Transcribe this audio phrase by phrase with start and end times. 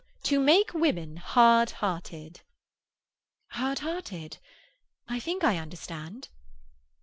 [0.23, 2.41] "To make women hard hearted."
[3.49, 4.39] "Hard hearted?
[5.07, 6.29] I think I understand."